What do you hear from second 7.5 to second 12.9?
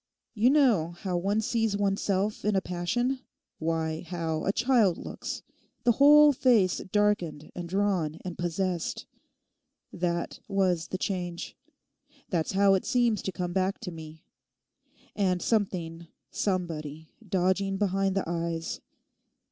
and drawn and possessed? That was the change. That's how it